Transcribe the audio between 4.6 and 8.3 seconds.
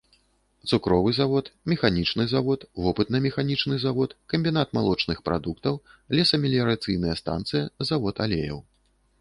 малочных прадуктаў, лесамеліярацыйная станцыя, завод